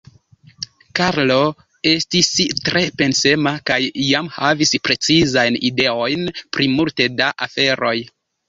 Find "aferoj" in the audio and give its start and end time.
7.49-7.97